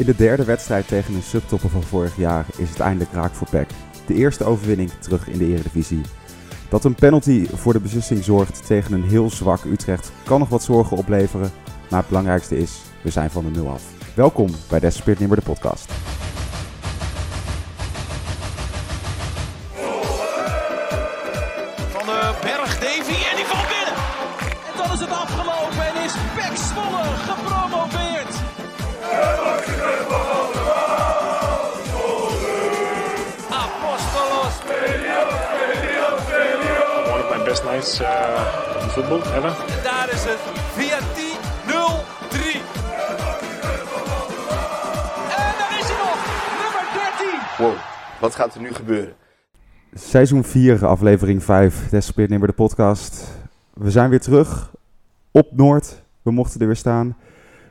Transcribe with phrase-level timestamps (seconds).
[0.00, 3.48] In de derde wedstrijd tegen een subtopper van vorig jaar is het eindelijk raak voor
[3.50, 3.68] PEC.
[4.06, 6.00] De eerste overwinning terug in de Eredivisie.
[6.68, 10.62] Dat een penalty voor de beslissing zorgt tegen een heel zwak Utrecht kan nog wat
[10.62, 11.50] zorgen opleveren.
[11.90, 13.82] Maar het belangrijkste is, we zijn van de nul af.
[14.14, 15.92] Welkom bij Desperate Nimmer de podcast.
[48.90, 49.14] Gebeuren?
[49.94, 53.24] Seizoen 4, aflevering 5, Desperate Nimmer de podcast.
[53.74, 54.70] We zijn weer terug
[55.30, 56.02] op Noord.
[56.22, 57.16] We mochten er weer staan.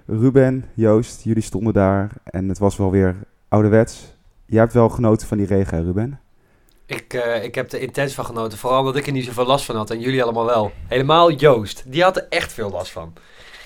[0.05, 3.16] Ruben, Joost, jullie stonden daar en het was wel weer
[3.47, 4.17] ouderwets.
[4.45, 6.20] Jij hebt wel genoten van die regen, hè, Ruben?
[6.86, 8.58] Ik, eh, ik heb er intens van genoten.
[8.58, 9.92] Vooral omdat ik er niet zoveel last van had.
[9.92, 10.72] En jullie allemaal wel.
[10.88, 11.84] Helemaal Joost.
[11.88, 13.14] Die had er echt veel last van.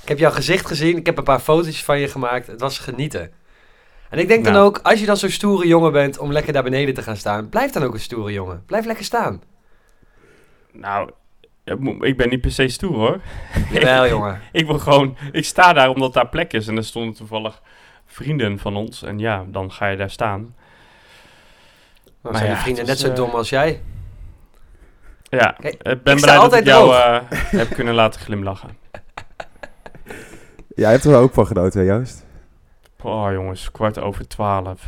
[0.02, 0.98] Ik heb jouw gezicht gezien.
[0.98, 2.48] Ik heb een paar fotootjes van je gemaakt.
[2.48, 3.32] Het was genieten.
[4.14, 4.66] En ik denk dan Nou.
[4.66, 7.50] ook, als je dan zo'n stoere jongen bent om lekker daar beneden te gaan staan.
[7.50, 8.64] Blijf dan ook een stoere jongen.
[8.66, 9.42] Blijf lekker staan.
[10.72, 11.10] Nou,
[12.00, 13.22] ik ben niet per se stoer hoor.
[13.72, 14.42] Jawel jongen.
[14.52, 17.62] Ik wil gewoon, ik sta daar omdat daar plek is en er stonden toevallig
[18.06, 20.56] vrienden van ons en ja, dan ga je daar staan.
[22.22, 23.82] Dan Maar zijn ja, je vrienden net zo eh, dom als jij.
[25.24, 27.22] Ja, Kijk, ik ben ik sta blij dat altijd ik jou eh,
[27.60, 28.78] heb kunnen laten glimlachen.
[30.76, 32.26] Jij hebt er wel ook van genoten, hè, Joost?
[33.06, 34.84] Oh jongens, kwart over twaalf.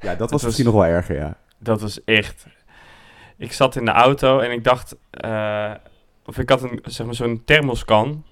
[0.00, 1.36] Ja, dat was was- misschien nog wel erger, ja.
[1.58, 2.46] Dat was echt.
[3.36, 5.70] Ik zat in de auto en ik dacht, eh,
[6.24, 8.24] of ik had een, zeg maar zo'n thermoskan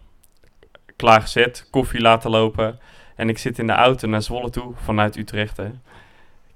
[0.97, 2.79] klaargezet, koffie laten lopen.
[3.17, 5.57] En ik zit in de auto naar Zwolle toe vanuit Utrecht.
[5.57, 5.71] Hè.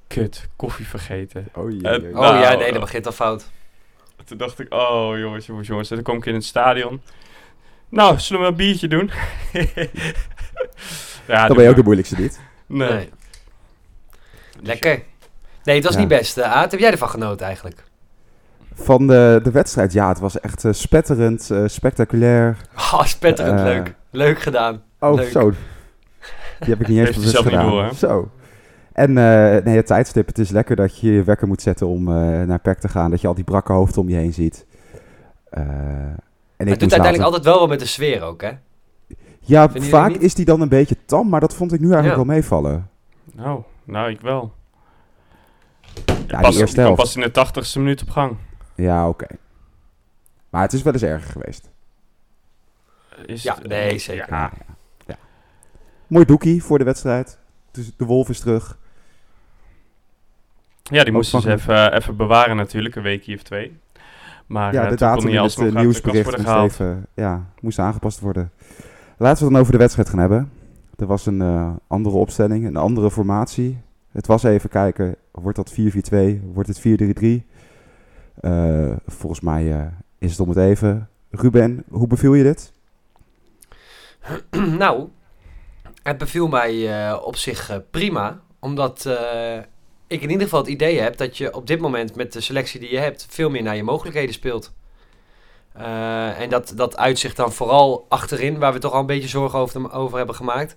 [0.06, 1.48] Kut, koffie vergeten.
[1.54, 2.10] Oh jee, Eh, jee.
[2.12, 3.50] Oh Nou, ja, nee, eh, dat begint al fout.
[4.24, 5.90] Toen dacht ik, oh jongens, jongens, jongens.
[5.90, 7.02] En toen kom ik in het stadion.
[7.88, 9.10] Nou, zullen we een biertje doen?
[11.26, 12.40] ja, Dan doe ben je ook de moeilijkste niet.
[12.66, 12.88] Nee.
[12.92, 13.10] Nee.
[14.62, 15.02] Lekker.
[15.64, 15.98] Nee, het was Ja.
[16.00, 16.38] niet best.
[16.38, 17.84] Uh, Aad, heb jij ervan genoten eigenlijk?
[18.74, 22.56] Van de, de wedstrijd, ja, het was echt eh, spetterend, eh, spectaculair.
[22.92, 23.94] Oh, spetterend leuk.
[24.10, 24.82] Leuk gedaan.
[25.00, 25.30] Oh, Leuk.
[25.30, 25.50] zo.
[26.60, 27.70] Die heb ik niet eens bewust niet gedaan.
[27.70, 27.94] door, hè?
[27.94, 28.30] Zo.
[28.92, 32.08] En eh, nee, het tijdstip, het is lekker dat je je wekker moet zetten om
[32.08, 33.10] eh, naar PEC te gaan.
[33.10, 34.66] Dat je al die brakke hoofden om je heen ziet.
[35.50, 36.16] Eh, en
[36.56, 38.50] Het moest doet uiteindelijk later- altijd wel wat met de sfeer ook, hè?
[39.46, 42.24] Ja, vaak is die dan een beetje tam, maar dat vond ik nu eigenlijk Ja.
[42.26, 42.90] wel meevallen.
[43.32, 44.54] Nou, nou, ik wel.
[46.26, 46.96] Ja, pas, die eerste helft.
[46.96, 48.36] pas in de tachtigste minuut op gang.
[48.74, 49.26] Ja, oké.
[50.50, 51.70] Maar het is wel eens erger geweest.
[53.26, 54.26] Is Ja, het- nee, zeker.
[54.30, 54.50] Ja,
[56.06, 57.38] Mooi doekie voor de wedstrijd.
[57.70, 58.78] Dus de Wolf is terug.
[60.82, 63.78] ja die moesten ze even, even bewaren natuurlijk, een weekje of twee.
[64.46, 67.78] Maar Ja, eh, de datum in het alsnog eh, de nieuwsbericht moest, even, ja, moest
[67.78, 68.50] aangepast worden.
[69.24, 70.52] Laten we het dan over de wedstrijd gaan hebben.
[70.96, 73.78] Er was een eh, andere opstelling, een andere formatie.
[74.12, 75.74] Het was even kijken, wordt dat 4-4-2,
[76.52, 77.46] wordt het 4-3-3?
[78.40, 79.86] Eh, volgens mij eh,
[80.18, 81.08] is het om het even.
[81.30, 82.72] Ruben, hoe beviel je dit?
[84.78, 85.08] nou,
[86.02, 88.40] het beviel mij op zich prima.
[88.58, 89.08] Omdat
[90.06, 92.80] ik in ieder geval het idee heb dat je op dit moment met de selectie
[92.80, 94.72] die je hebt veel meer naar je mogelijkheden speelt.
[95.74, 99.58] Eh, en dat, dat uitzicht dan vooral achterin, waar we toch al een beetje zorgen
[99.92, 100.76] over, hebben gemaakt.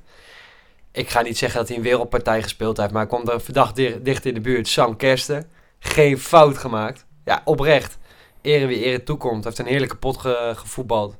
[0.92, 3.76] Ik ga niet zeggen dat hij een wereldpartij gespeeld heeft, maar hij kwam er verdacht
[3.76, 4.68] di- dicht in de buurt.
[4.68, 5.50] Sam Kersten,
[5.80, 7.06] geen fout gemaakt.
[7.26, 7.98] Ja, oprecht.
[8.42, 9.44] Ere wie ere toekomt.
[9.44, 11.16] Heeft een heerlijke pot ge- gevoetbald.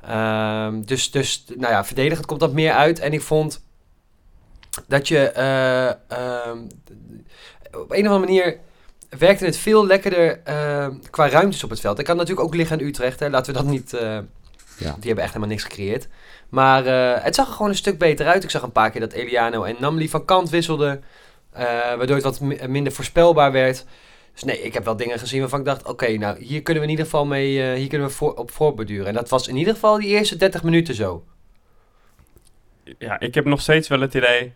[0.00, 2.98] Ehm, dus, dus, nou ja, verdedigend komt dat meer uit.
[2.98, 3.64] En ik vond
[4.88, 6.58] dat je eh, ehm,
[7.72, 8.58] op een of andere manier
[9.18, 11.98] werkte het veel lekkerder ehm, qua ruimtes op het veld.
[11.98, 13.28] Ik kan natuurlijk ook liggen aan Utrecht, hè.
[13.30, 13.92] laten we dat niet...
[13.92, 14.00] eh,
[14.78, 14.94] Ja.
[14.98, 16.08] Die hebben echt helemaal niks gecreëerd.
[16.48, 18.44] Maar eh, het zag er gewoon een stuk beter uit.
[18.44, 21.04] Ik zag een paar keer dat Eliano en Namli van kant wisselden.
[21.52, 23.84] eh, waardoor het wat mi- minder voorspelbaar werd.
[24.32, 25.86] Dus nee, ik heb wel dingen gezien waarvan ik dacht...
[25.88, 27.62] Oké, nou, hier kunnen we in ieder geval mee...
[27.62, 29.06] eh, hier kunnen we voor, op voorbeduren.
[29.06, 31.24] En dat was in ieder geval die eerste 30 minuten zo.
[32.98, 34.52] Ja, ik heb nog steeds wel het idee.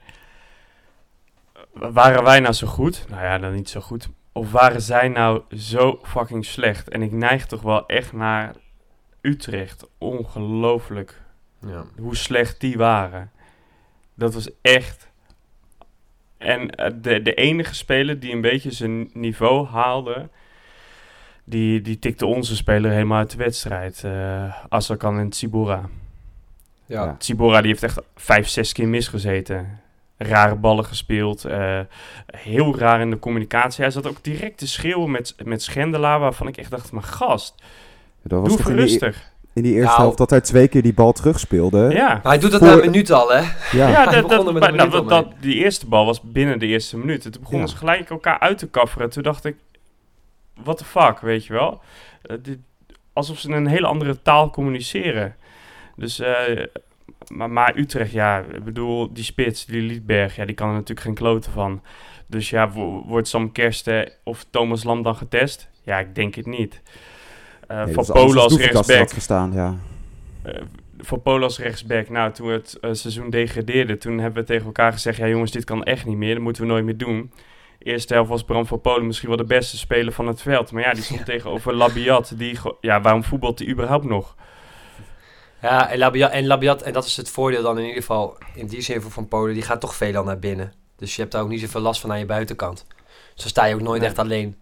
[1.73, 3.05] Waren wij nou zo goed?
[3.09, 4.09] Nou ja, dan niet zo goed.
[4.37, 6.88] Of waren zij nou zo fucking slecht?
[6.88, 8.55] En ik neig toch wel echt naar
[9.21, 9.88] Utrecht.
[9.99, 11.23] Ongelooflijk
[11.67, 11.85] Ja.
[11.99, 13.31] hoe slecht die waren.
[14.15, 15.09] Dat was echt.
[16.38, 20.29] En eh, de, de enige speler die een beetje zijn niveau haalde.
[21.44, 24.05] Die, die tikte onze speler helemaal uit de wedstrijd.
[24.05, 25.88] eh Assakan en Tsibora.
[26.87, 27.17] Ja.
[27.19, 29.81] Tsibora die heeft echt vijf, zes keer misgezeten.
[30.18, 31.44] Rare ballen gespeeld.
[31.44, 31.80] eh,
[32.26, 33.82] heel raar in de communicatie.
[33.82, 37.54] Hij zat ook direct te schreeuwen met, met Schendelaar, waarvan ik echt dacht, mijn gast,
[38.22, 39.30] Dat was doe toch even in die, rustig.
[39.54, 40.00] in die eerste Nou.
[40.00, 41.88] helft dat hij twee keer die bal terugspeelde.
[41.92, 42.08] Ja.
[42.08, 43.42] Maar hij doet dat Voor- na een minuut al, hè?
[43.72, 44.04] Ja.
[44.04, 47.22] Dat, begon dat, maar nou, dat, die eerste bal was binnen de eerste minuut.
[47.22, 47.66] Toen begonnen Ja.
[47.72, 49.10] ze gelijk elkaar uit te kafferen.
[49.10, 49.56] Toen dacht ik,
[50.62, 51.80] what the fuck, weet je wel?
[52.22, 52.58] Eh, dit,
[53.12, 55.34] alsof ze in een hele andere taal communiceren.
[55.96, 56.64] Dus, eh,
[57.29, 61.00] maar, maar Utrecht, ja, ik bedoel, die spits, die Liedberg, ja, die kan er natuurlijk
[61.06, 61.82] geen kloten van.
[62.26, 65.69] Dus ja, wo- wordt Sam Kersten of Thomas Lam dan getest?
[65.82, 66.82] Ja, ik denk het niet.
[67.69, 69.11] Eh, Nee, van is anders Polen als rechtsback.
[69.11, 69.75] gestaan, ja.
[70.43, 70.62] Eh,
[70.99, 74.93] voor Polen als rechtsback, nou, toen het eh, seizoen degradeerde, toen hebben we tegen elkaar
[74.93, 77.31] gezegd, ja jongens, dit kan echt niet meer, dat moeten we nooit meer doen.
[77.79, 80.73] Eerste helft was Bram van Polen misschien wel de beste speler van het veld.
[80.73, 82.35] Maar ja, die stond tegenover Labiat.
[82.38, 84.37] Die, ja, waarom voetbalt hij überhaupt nog?
[85.70, 88.66] Ja, en Labiat, en Labiat, en dat is het voordeel dan in ieder geval in
[88.66, 90.72] die zin voor Van Polen, die gaat toch veelal naar binnen.
[90.96, 92.84] Dus je hebt daar ook niet zoveel last van aan je buitenkant.
[93.34, 94.08] Dus dan sta je ook nooit Nee.
[94.08, 94.56] echt alleen.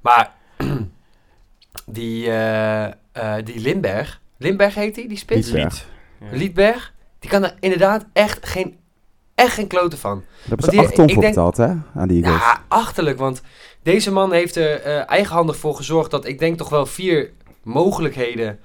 [0.00, 0.32] Maar
[1.86, 5.50] die, eh, eh, die Limberg, Limberg heet die, die spits?
[5.50, 5.86] Liedberg.
[6.18, 6.30] Lied.
[6.30, 6.36] Ja.
[6.36, 8.78] Liedberg, die kan er inderdaad echt geen,
[9.34, 10.18] echt geen kloten van.
[10.18, 11.74] Daar hebben ze 8 ton ik voor denk- betaald, hè?
[11.94, 12.42] Aan die Eagles.
[12.42, 13.40] Ja, achterlijk, want
[13.82, 17.30] deze man heeft er eh, eigenhandig voor gezorgd dat ik denk toch wel vier
[17.62, 18.58] mogelijkheden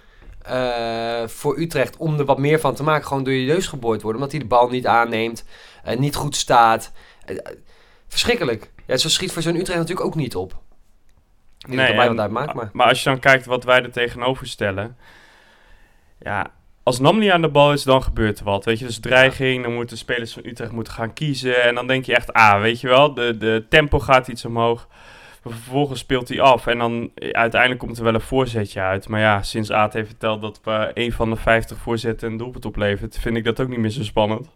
[0.44, 4.02] eh, voor Utrecht om er wat meer van te maken gewoon door je neus geboord
[4.02, 4.22] worden.
[4.22, 5.46] Omdat hij de bal niet aanneemt,
[5.84, 6.92] eh, niet goed staat.
[7.26, 7.38] Eh,
[8.08, 8.72] verschrikkelijk.
[8.86, 10.62] Ja, zo schiet voor zo'n Utrecht natuurlijk ook niet op.
[11.68, 12.70] Ik en- wat uitmaakt, maar...
[12.74, 14.98] maar als je dan kijkt wat wij er tegenover stellen.
[16.20, 16.52] Ja,
[16.84, 18.66] als Namli aan de bal is, dan gebeurt er wat.
[18.66, 21.64] Weet je, dus dreiging, dan moeten spelers van Utrecht moeten gaan kiezen.
[21.64, 24.88] En dan denk je echt, ah, weet je wel, de, de tempo gaat iets omhoog.
[25.44, 29.08] Maar vervolgens speelt hij af en dan eh, uiteindelijk komt er wel een voorzetje uit.
[29.10, 32.66] Maar ja, sinds Aad heeft verteld dat we een van de 50 voorzetten een doelpunt
[32.66, 34.48] oplevert, vind ik dat ook niet meer zo spannend.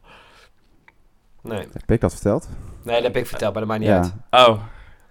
[1.42, 1.60] Nee.
[1.74, 2.50] Heb ik dat verteld?
[2.84, 4.12] nee, dat heb ik verteld, maar dat maakt niet Ja.
[4.30, 4.48] uit.
[4.48, 4.62] Oh.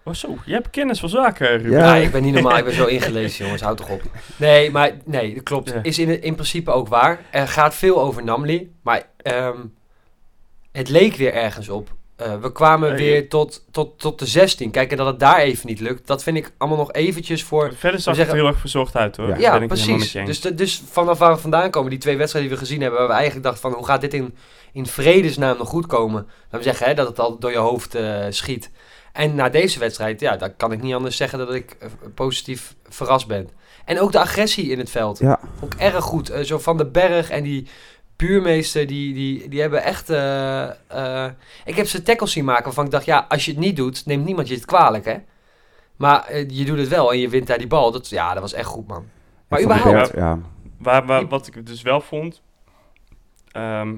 [0.05, 1.71] Oh zo, je hebt kennis van zaken, Ruben.
[1.71, 1.95] Ja.
[1.97, 2.57] Ik ben niet normaal.
[2.59, 3.63] Ik ben zo ingelezen, jongens.
[3.63, 4.03] Houd toch op.
[4.37, 5.69] Nee, maar nee, dat klopt.
[5.71, 5.83] Ja.
[5.83, 7.21] Is in, in principe ook waar.
[7.31, 8.73] Er gaat veel over Namli.
[8.83, 9.59] Maar ehm,
[10.73, 11.95] het leek weer ergens op.
[12.17, 14.71] Eh, we kwamen Nee, weer tot, tot, tot de 16.
[14.71, 16.07] Kijk, en dat het daar even niet lukt.
[16.07, 17.73] Dat vind ik allemaal nog eventjes voor...
[17.75, 19.27] Verder zag het zeggen- er heel erg verzorgd uit hoor.
[19.29, 19.35] Ja.
[19.51, 20.13] Ben Ja, precies.
[20.13, 22.99] Dus, de- dus vanaf waar we vandaan komen, die twee wedstrijden die we gezien hebben...
[22.99, 24.35] waar we eigenlijk dachten van, hoe gaat dit in,
[24.73, 26.27] in vredesnaam nog goed komen?
[26.43, 28.71] Laten we zeggen hè, dat het al door je hoofd eh, schiet.
[29.13, 32.75] En na deze wedstrijd, ja, dan kan ik niet anders zeggen dat ik eh, positief
[32.89, 33.49] verrast ben.
[33.85, 35.19] En ook de agressie in het veld.
[35.19, 35.41] Ja.
[35.59, 36.31] Vond ik erg goed.
[36.31, 37.67] Eh, zo Van den Berg en die
[38.17, 40.11] buurmeester, die, die, die hebben echt...
[40.11, 41.31] eh, eh,
[41.65, 44.07] ik heb ze tackles zien maken waarvan ik dacht, ja, als je het niet doet,
[44.07, 45.17] neemt niemand je het kwalijk, hè?
[45.97, 47.93] Maar eh, je doet het wel en je wint daar die bal.
[47.93, 49.05] Dat, ja, dat was echt goed, man.
[49.49, 50.13] Maar überhaupt...
[50.15, 50.39] Ja.
[50.79, 52.43] Waar, waar, wat ik dus wel vond.
[53.57, 53.97] Ehm,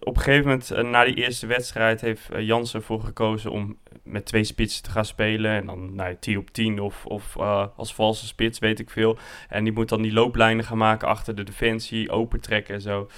[0.00, 4.26] op een gegeven moment, eh, na die eerste wedstrijd, heeft Jansen ervoor gekozen om met
[4.26, 5.50] twee spitsen te gaan spelen.
[5.50, 9.18] En dan nou, 10 op 10 of, of eh, als valse spits, weet ik veel.
[9.48, 13.08] En die moet dan die looplijnen gaan maken achter de defensie, opentrekken en zo.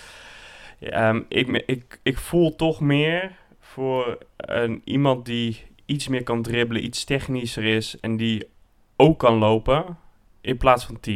[0.80, 6.84] Ehm, ik, ik, ik voel toch meer voor een, iemand die iets meer kan dribbelen,
[6.84, 8.48] iets technischer is en die
[8.96, 9.98] ook kan lopen,
[10.40, 11.08] in plaats van T.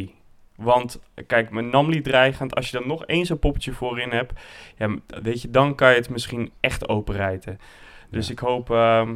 [0.57, 4.41] Want kijk, met Namli dreigend, als je dan nog één zo'n poppetje voorin hebt,
[4.77, 7.59] ja, weet je, dan kan je het misschien echt openrijden.
[8.11, 8.33] Dus Ja.
[8.33, 9.15] ik hoop ehm,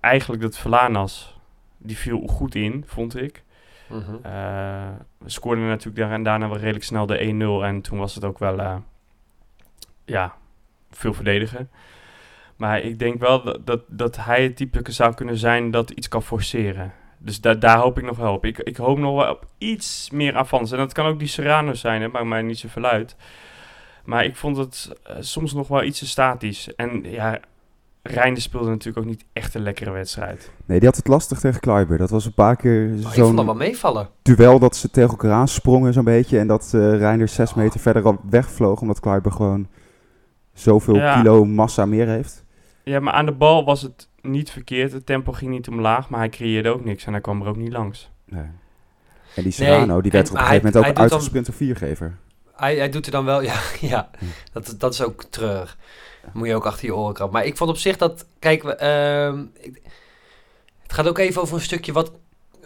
[0.00, 1.38] eigenlijk dat Verlanas,
[1.78, 3.42] die viel goed in, vond ik.
[3.88, 4.14] Mhm.
[4.22, 8.24] Eh, we scoorden natuurlijk daar, daarna wel redelijk snel de 1-0 en toen was het
[8.24, 8.76] ook wel, eh,
[10.04, 10.34] ja,
[10.90, 11.70] veel verdedigen.
[12.56, 16.08] Maar ik denk wel dat, dat, dat hij het type zou kunnen zijn dat iets
[16.08, 16.92] kan forceren.
[17.24, 18.44] Dus da daar hoop ik nog wel op.
[18.44, 20.72] Ik, ik hoop nog wel op iets meer aanvallends.
[20.72, 23.16] En dat kan ook die Serrano zijn, hè, maakt mij niet zoveel uit.
[24.04, 26.74] Maar ik vond het eh, soms nog wel iets te statisch.
[26.74, 27.38] En ja,
[28.02, 30.50] Reinders speelde natuurlijk ook niet echt een lekkere wedstrijd.
[30.66, 31.98] Nee, die had het lastig tegen Kluiber.
[31.98, 34.08] Dat was een paar keer Oh, ik vond dat zo'n wel meevallen.
[34.22, 36.38] duel dat ze tegen elkaar aansprongen zo'n beetje.
[36.38, 38.80] En dat eh Reinders zes meter verder al wegvloog.
[38.80, 39.68] Omdat Kluiber gewoon
[40.52, 41.14] zoveel Ja.
[41.16, 42.44] kilo massa meer heeft.
[42.84, 44.92] Ja, maar aan de bal was het niet verkeerd.
[44.92, 47.04] Het tempo ging niet omlaag, maar hij creëerde ook niks.
[47.04, 48.10] En hij kwam er ook niet langs.
[48.24, 48.44] Nee.
[49.34, 51.10] En die Serrano, die werd en- op een gegeven hij- moment ook hij doet dan-
[51.12, 52.16] uitgesprint door viergever.
[52.56, 54.10] Hij, hij doet er dan wel, ja, ja
[54.52, 55.76] dat, dat is ook treurig.
[56.32, 57.38] Moet je ook achter je oren krabben.
[57.38, 59.44] Maar ik vond op zich dat, kijk, we, ehm,
[60.82, 62.12] het gaat ook even over een stukje, wat,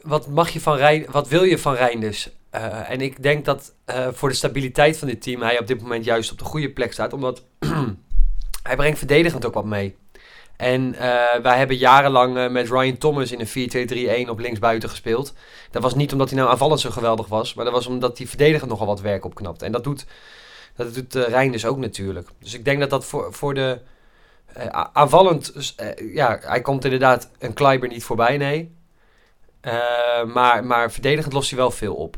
[0.02, 2.30] wat mag je van Rijn, wat wil je van Reinders?
[2.50, 5.80] Eh, en ik denk dat eh, voor de stabiliteit van dit team hij op dit
[5.82, 7.44] moment juist op de goede plek staat, omdat
[8.62, 9.96] hij brengt verdedigend ook wat mee.
[10.56, 15.34] En eh, wij hebben jarenlang eh, met Ryan Thomas in een 4-2-3-1 op linksbuiten gespeeld.
[15.70, 18.26] Dat was niet omdat hij nou aanvallend zo geweldig was, maar dat was omdat hij
[18.26, 19.62] verdedigend nogal wat werk opknapt.
[19.62, 20.06] En dat doet,
[20.76, 22.28] dat doet uh, Rijn dus ook natuurlijk.
[22.38, 23.78] Dus ik denk dat dat voor, voor de
[24.46, 28.74] Eh, aanvallend, eh, ja, hij komt inderdaad een Kleiber niet voorbij, nee.
[29.60, 32.16] Eh, maar, maar verdedigend lost hij wel veel op.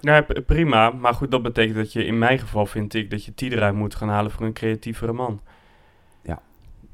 [0.00, 0.90] Ja, p- prima.
[0.90, 3.94] Maar goed, dat betekent dat je in mijn geval vind ik dat je Tiedera moet
[3.94, 5.40] gaan halen voor een creatievere man.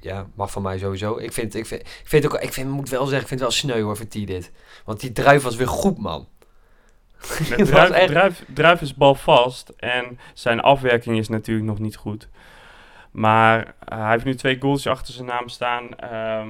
[0.00, 1.19] Ja, mag van mij sowieso.
[1.19, 3.49] Ik vind, ik vind, ik vind ook, ik vind, moet wel zeggen, ik vind het
[3.49, 4.52] wel sneu hoor, voor T dit.
[4.85, 6.28] Want die druif was weer goed, man.
[7.28, 12.28] Was Druif, echt- Druif, Druif is balvast en zijn afwerking is natuurlijk nog niet goed.
[13.11, 15.88] Maar eh, hij heeft nu twee goals achter zijn naam staan.
[15.99, 16.49] Ehm,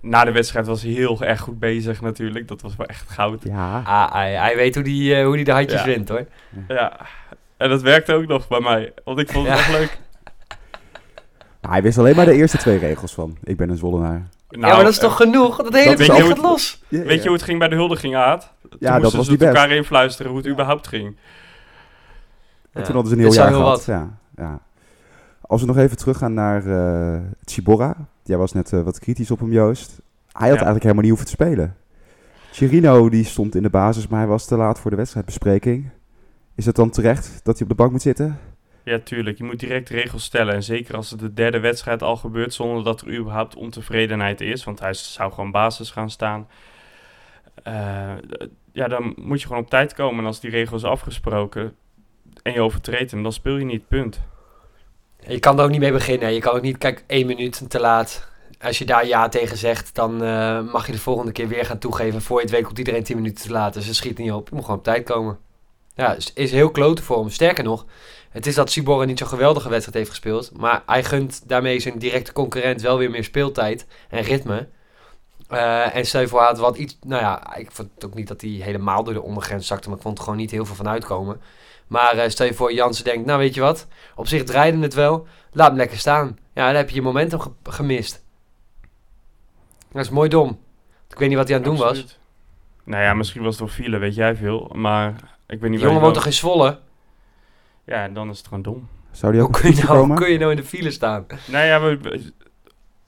[0.00, 2.48] na de wedstrijd was hij heel erg goed bezig natuurlijk.
[2.48, 3.42] Dat was wel echt goud.
[3.42, 5.86] Ja, Ah, hij, hij weet hoe die, eh, hoe die de handjes Ja.
[5.86, 6.26] wint, hoor.
[6.68, 7.06] Ja,
[7.56, 8.92] en dat werkte ook nog bij mij.
[9.04, 9.62] Want ik vond het Ja.
[9.62, 9.98] echt leuk.
[11.70, 13.36] hij wist alleen maar de eerste twee regels van.
[13.44, 14.28] Ik ben een Zwollenaar.
[14.48, 15.56] ja, maar dat is toch genoeg?
[15.62, 16.82] Dat hele dat is publiek ook- gaat los.
[16.88, 18.52] Ja, Weet je hoe het ging bij de huldiging, Aad?
[18.68, 19.42] Toen Ja, dat was ze best.
[19.42, 21.16] elkaar influisteren hoe het überhaupt ging.
[22.72, 23.84] En toen hadden ze een heel jaar heel gehad.
[23.84, 24.60] Ja, ja.
[25.40, 27.94] Als we nog even teruggaan naar eh Chibora.
[28.22, 29.90] Jij was net eh, wat kritisch op hem, Joost.
[30.32, 31.76] Hij had eigenlijk helemaal niet hoeven te spelen.
[32.52, 35.88] Chirino die stond in de basis, maar hij was te laat voor de wedstrijdbespreking.
[36.54, 38.38] Is het dan terecht dat hij op de bank moet zitten?
[38.86, 39.38] Ja, tuurlijk.
[39.38, 40.54] Je moet direct regels stellen.
[40.54, 44.64] En zeker als het de derde wedstrijd al gebeurt zonder dat er überhaupt ontevredenheid is.
[44.64, 46.48] Want hij zou gewoon basis gaan staan.
[47.62, 48.12] Eh,
[48.72, 50.18] ja, dan moet je gewoon op tijd komen.
[50.18, 51.76] En als die regel is afgesproken
[52.42, 53.88] en je overtreedt hem, dan speel je niet.
[53.88, 54.20] Punt.
[55.26, 56.32] Je kan er ook niet mee beginnen.
[56.32, 58.28] Je kan ook niet, kijk, één minuut te laat.
[58.60, 61.78] Als je daar ja tegen zegt, dan eh, mag je de volgende keer weer gaan
[61.78, 62.22] toegeven.
[62.22, 63.74] Voor je het weet komt iedereen 10 minuten te laat.
[63.74, 64.48] Dus het schiet niet op.
[64.48, 65.38] Je moet gewoon op tijd komen.
[65.94, 67.30] Ja, is, is heel klote voor hem.
[67.30, 67.86] Sterker nog,
[68.30, 70.50] het is dat Sibora niet zo'n geweldige wedstrijd heeft gespeeld.
[70.58, 74.68] Maar hij gunt daarmee zijn directe concurrent wel weer meer speeltijd en ritme.
[75.48, 76.98] Eh, en stel je voor, hij had wat iets...
[77.06, 79.88] Nou ja, ik vond het ook niet dat hij helemaal door de ondergrens zakte.
[79.88, 81.40] Maar ik vond er gewoon niet heel veel van uitkomen.
[81.86, 83.86] Maar eh, stel je voor, Jansen denkt, nou weet je wat?
[84.14, 85.26] Op zich draaide het wel.
[85.52, 86.38] Laat hem lekker staan.
[86.54, 88.24] Ja, dan heb je je momentum ge- gemist.
[89.92, 90.58] Dat is mooi dom.
[91.10, 92.18] Ik weet niet wat hij aan het doen was.
[92.84, 94.70] Nou ja, misschien was het door file, weet jij veel.
[94.74, 95.08] Maar
[95.46, 96.78] ik weet niet Die waar jongen woont toch in Zwolle?
[97.86, 98.88] Ja, dan is het gewoon dom.
[99.10, 100.16] Zou die ook Hoe kun, je nou, hoe komen?
[100.16, 101.26] kun je nou in de file staan?
[101.50, 102.32] Nou ja, we, we-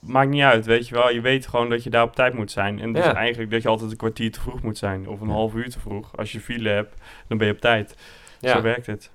[0.01, 1.11] maakt niet uit, weet je wel.
[1.11, 2.81] Je weet gewoon dat je daar op tijd moet zijn.
[2.81, 3.15] En dus Ja.
[3.15, 5.09] eigenlijk dat je altijd een kwartier te vroeg moet zijn.
[5.09, 6.17] Of een half uur te vroeg.
[6.17, 6.95] Als je file hebt,
[7.29, 7.95] dan ben je op tijd.
[8.41, 8.53] Ja.
[8.57, 9.11] Zo werkt het.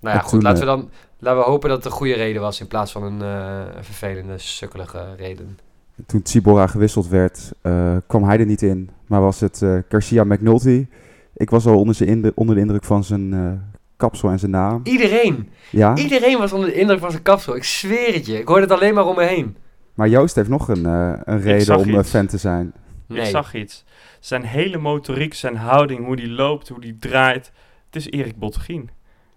[0.00, 0.42] Nou ja, En goed.
[0.42, 3.02] Laten we dan laten we hopen dat het een goede reden was in plaats van
[3.02, 5.58] een, eh, vervelende, sukkelige reden.
[6.06, 8.90] Toen Chibora gewisseld werd, eh, kwam hij er niet in.
[9.06, 10.86] Maar was het eh, Garcia McNulty.
[11.34, 13.52] Ik was al onder, zijn inde- onder de indruk van zijn eh,
[13.96, 14.80] kapsel en zijn naam.
[14.84, 15.50] Iedereen!
[15.70, 17.56] Ja, Iedereen was onder de indruk van zijn kapsel.
[17.56, 18.38] Ik zweer het je.
[18.38, 19.56] Ik hoorde het alleen maar om me heen.
[19.94, 22.10] maar Joost heeft nog een, eh, een reden om eh, iets.
[22.10, 22.72] fan te zijn.
[23.06, 23.20] Nee.
[23.20, 23.84] Ik zag iets.
[24.20, 27.52] Zijn hele motoriek, zijn houding, hoe die loopt, hoe die draait.
[27.86, 28.90] Het is Erik Bottegien.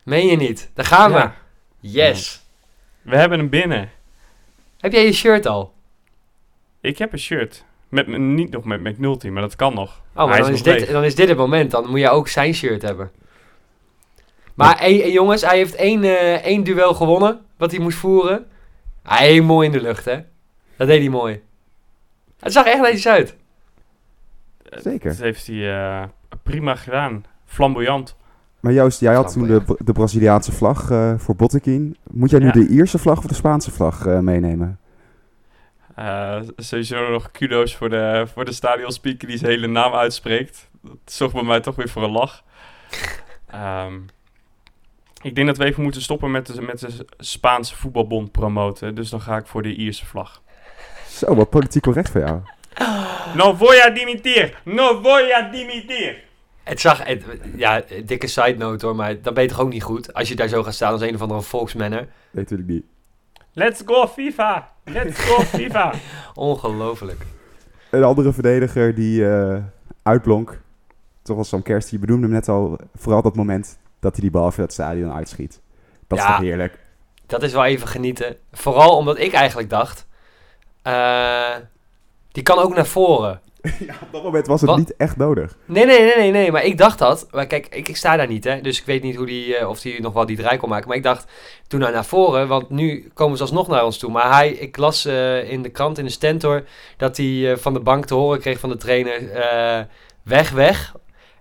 [0.04, 0.70] Meen je niet?
[0.74, 1.18] Daar gaan we.
[1.18, 1.34] Ja.
[1.80, 2.48] Yes.
[3.02, 3.90] We hebben hem binnen.
[4.80, 5.74] Heb jij je shirt al?
[6.82, 7.66] Ik heb een shirt.
[7.90, 10.02] Met, me- niet nog met McNulty, maar dat kan nog.
[10.16, 11.72] Oh, maar dan is, nog dit, dan is dit het moment.
[11.72, 13.12] Dan moet je ook zijn shirt hebben.
[14.68, 17.40] Maar hey, jongens, hij heeft één, eh, één duel gewonnen.
[17.58, 18.46] Wat hij moest voeren.
[19.04, 20.20] Hij mooi in de lucht, hè?
[20.76, 21.42] Dat deed hij mooi.
[22.40, 23.36] Het zag echt netjes uit.
[24.70, 25.10] Zeker.
[25.10, 26.04] Dat heeft hij eh,
[26.44, 27.26] prima gedaan.
[27.46, 28.16] Flamboyant.
[28.60, 31.98] Maar Joost, jij had toen de, de Braziliaanse vlag eh, voor Bottekin.
[32.12, 32.52] Moet jij nu Ja.
[32.52, 34.80] de Ierse vlag of de Spaanse vlag eh, meenemen?
[35.96, 40.70] Eh, sowieso nog kudo's voor de, voor de stadionspeaker die zijn hele naam uitspreekt.
[40.82, 42.44] Dat zorgt bij mij toch weer voor een lach.
[43.48, 43.94] Ehm,
[45.22, 48.96] ik denk dat we even moeten stoppen met de, met de Spaanse voetbalbond promoten.
[48.96, 50.42] Dus dan ga ik voor de Ierse vlag.
[51.08, 52.42] Zo, wat politiek correct voor jou.
[53.36, 54.62] No voy a dimitir!
[54.64, 56.24] No voy a dimitir!
[56.64, 57.24] Het zag, het,
[57.56, 60.14] ja, dikke side note hoor, maar dan ben je toch ook niet goed.
[60.14, 62.00] Als je daar zo gaat staan als een of andere volksmanner.
[62.00, 62.84] Nee, natuurlijk niet.
[63.54, 64.72] Let's go FIFA!
[64.84, 65.94] Let's go FIFA!
[66.34, 67.22] Ongelooflijk.
[67.92, 69.58] Een andere verdediger die eh,
[70.04, 70.62] uitblonk.
[71.22, 71.90] Toch was Sam Kerst.
[71.90, 72.78] Je benoemde hem net al.
[72.96, 75.62] Vooral dat moment dat hij die bal voor het stadion uitschiet.
[76.08, 76.32] Dat is Ja.
[76.32, 76.80] toch heerlijk.
[77.26, 78.38] Dat is wel even genieten.
[78.52, 80.08] Vooral omdat ik eigenlijk dacht...
[80.82, 81.56] eh,
[82.32, 83.42] die kan ook naar voren.
[83.88, 84.80] ja, op dat moment was het Wat?
[84.80, 85.58] niet echt nodig.
[85.66, 86.52] Nee, nee, nee, nee, nee.
[86.52, 87.28] Maar ik dacht dat.
[87.32, 88.62] Maar kijk, ik, ik sta daar niet, hè.
[88.62, 90.88] Dus ik weet niet hoe die, eh, of die nog wel die draai kon maken.
[90.88, 91.32] Maar ik dacht,
[91.68, 92.48] doe nou naar voren.
[92.48, 94.12] Want nu komen ze alsnog naar ons toe.
[94.12, 96.64] Maar hij, ik las eh, in de krant, in de stentor...
[96.98, 99.22] dat hij van de bank te horen kreeg van de trainer...
[100.24, 100.96] weg, weg.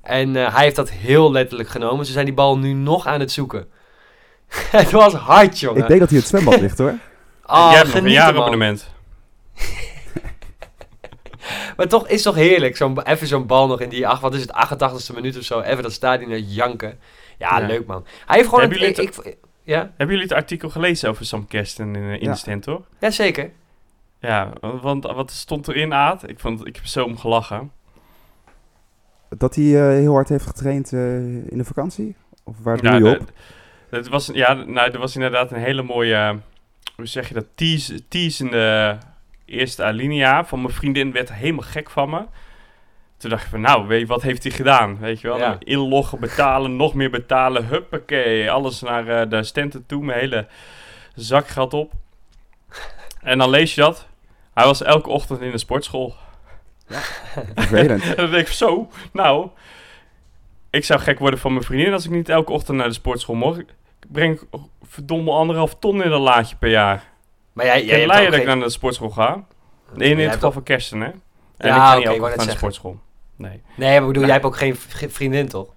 [0.08, 2.06] En eh, hij heeft dat heel letterlijk genomen.
[2.06, 3.68] Ze zijn die bal nu nog aan het zoeken.
[4.70, 5.82] het was hard, jongen.
[5.82, 6.94] Ik denk dat hij het zwembad ligt hoor.
[7.46, 8.88] Oh, Jij hebt nog een jaarabonnement.
[11.76, 14.40] Maar toch is toch heerlijk, zo'n, even zo'n bal nog in die, ach, wat is
[14.40, 16.98] het, 88ste minuut of zo, even dat stadion janken.
[17.38, 17.66] Ja, Ja.
[17.66, 18.06] leuk man.
[18.26, 21.24] Hij heeft gewoon, Hebben een, ik, jullie ik- Ja, Hebben jullie het artikel gelezen over
[21.26, 22.30] Sam Kersten in, uh, in Ja.
[22.32, 22.84] de Stentor?
[23.00, 23.50] Jazeker.
[24.20, 26.28] Ja, want wat stond erin, Aad?
[26.28, 27.72] Ik, vond, ik heb zo om gelachen.
[29.28, 31.16] Dat hij eh, heel hard heeft getraind eh,
[31.50, 32.16] in de vakantie?
[32.44, 33.32] Of waar doe Ja, je op?
[33.90, 36.38] Het was, ja, nou, er was inderdaad een hele mooie,
[36.96, 38.98] hoe zeg je dat, tease, teasende
[39.44, 40.44] eerste alinea.
[40.44, 42.22] Van mijn vriendin werd helemaal gek van me.
[43.16, 44.98] Toen dacht ik van, nou, weet je, wat heeft hij gedaan?
[44.98, 45.56] Weet je wel, Ja.
[45.58, 48.50] inloggen, betalen, nog meer betalen, huppakee.
[48.50, 50.46] Alles naar eh, de stenten toe, mijn hele
[51.14, 51.92] zakgeld op.
[53.22, 54.06] En dan lees je dat.
[54.54, 56.14] Hij was elke ochtend in de sportschool.
[57.54, 58.16] Vervelend.
[58.16, 59.48] Denk ik, zo, nou,
[60.70, 63.34] ik zou gek worden van mijn vriendin als ik niet elke ochtend naar de sportschool
[63.34, 63.58] mocht.
[63.58, 63.66] Ik
[64.08, 64.40] breng
[64.82, 67.04] verdomme anderhalf ton in een laadje per jaar.
[67.52, 69.44] Maar jij, jij hebt dat ik geen- naar de sportschool ga.
[69.94, 71.06] Nee, in het hebt geval ook- van kersten, hè.
[71.06, 72.56] En Ja, ik ga oké, niet elke naar de zeggen.
[72.58, 72.98] sportschool.
[73.36, 73.62] Nee.
[73.74, 74.76] Nee, maar ik bedoel, jij hebt ook geen
[75.10, 75.68] vriendin, toch?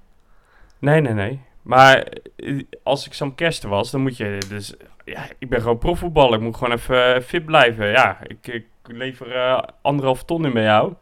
[0.79, 1.41] Nee, nee, nee.
[1.61, 4.73] Maar eh, als ik zo'n kersten was, dan moet je dus...
[5.05, 6.33] Ja, ik ben gewoon profvoetballer.
[6.33, 7.87] Ik moet gewoon even eh, fit blijven.
[7.87, 10.93] Ja, ik, ik lever eh, anderhalf ton in bij jou.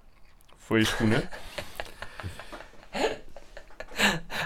[0.57, 1.21] Voor je schoenen.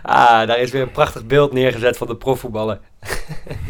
[0.02, 2.80] Ah, daar is weer een prachtig beeld neergezet van de profvoetballer.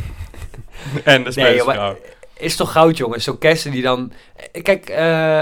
[1.04, 1.96] en de.
[2.38, 3.24] Is toch goud, jongens?
[3.24, 4.12] Zo'n kersten die dan...
[4.62, 4.90] Kijk,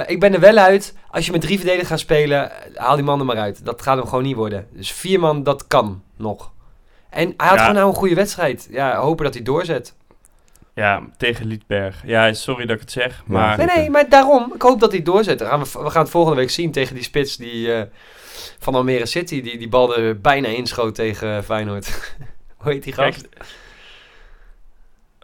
[0.10, 0.96] ik ben er wel uit.
[1.10, 3.65] Als je met drie verdedigers gaat spelen, haal die man er maar uit.
[3.65, 4.67] Dat gaat hem gewoon niet worden.
[4.72, 6.51] Dus vier man, dat kan nog.
[7.11, 7.59] En hij had Ja.
[7.59, 8.67] gewoon nou een goede wedstrijd.
[8.71, 9.95] Ja, hopen dat hij doorzet.
[10.73, 12.01] Ja, tegen Liedberg.
[12.05, 13.57] Ja, sorry dat ik het zeg, maar...
[13.57, 14.51] Nee, nee, maar daarom.
[14.55, 15.39] Ik hoop dat hij doorzet.
[15.39, 17.81] Dan gaan we, we gaan het volgende week zien tegen die spits die, eh,
[18.59, 19.41] van Almere City.
[19.41, 22.15] Die die bal er bijna inschoot tegen Feyenoord.
[22.57, 23.27] Hoe heet die Kijk, gast?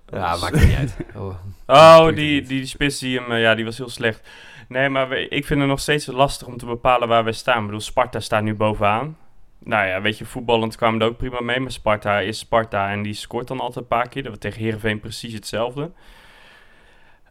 [0.10, 0.96] Ja, maakt niet uit.
[1.16, 1.36] Oh.
[1.68, 4.22] Oh, die, die, die spits die hem, eh, ja, die was heel slecht.
[4.68, 7.60] Nee, maar we- ik vind het nog steeds lastig om te bepalen waar we staan.
[7.60, 9.18] Ik bedoel, Sparta staat nu bovenaan.
[9.60, 11.60] Nou ja, weet je, voetballend kwamen er ook prima mee.
[11.60, 14.24] Maar Sparta is Sparta en die scoort dan altijd een paar keer.
[14.24, 15.92] Dat was tegen Heerenveen precies hetzelfde.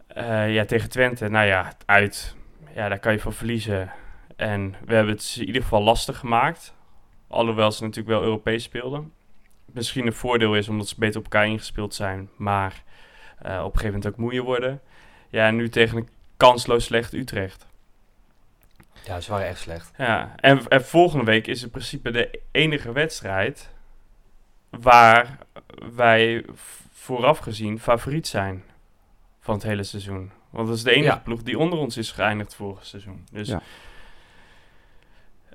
[0.06, 2.36] Eh, ja, tegen Twente, nou ja, uit.
[2.74, 3.92] Ja, daar kan je van verliezen.
[4.36, 6.74] En we hebben het in ieder geval lastig gemaakt.
[7.28, 9.12] Alhoewel ze natuurlijk wel Europees speelden.
[9.64, 12.30] Misschien een voordeel is omdat ze beter op elkaar ingespeeld zijn.
[12.36, 12.82] Maar
[13.38, 14.80] eh, op een gegeven moment ook moeier worden.
[15.28, 17.66] Ja, en nu tegen een kansloos slecht Utrecht.
[19.06, 19.90] Ja, ze waren echt slecht.
[19.96, 23.70] Ja, en, en volgende week is in principe de enige wedstrijd
[24.70, 25.38] waar
[25.94, 26.44] wij
[26.92, 28.64] vooraf gezien favoriet zijn
[29.40, 30.30] van het hele seizoen.
[30.50, 31.20] Want dat is de enige Ja.
[31.24, 33.26] ploeg die onder ons is geëindigd vorig seizoen.
[33.32, 33.60] Dus Ja.